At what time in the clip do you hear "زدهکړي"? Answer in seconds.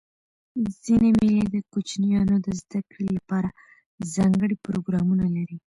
2.59-3.07